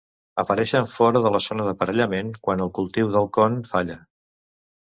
Apareixen 0.43 0.87
fora 0.91 1.21
de 1.25 1.33
la 1.35 1.41
zona 1.47 1.67
d'aparellament 1.67 2.31
quan 2.47 2.65
el 2.67 2.73
cultiu 2.81 3.15
del 3.19 3.31
con 3.39 3.63
falla. 3.75 4.01